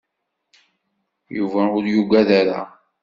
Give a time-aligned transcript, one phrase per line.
[1.37, 2.59] Yuba ur yuggad ara.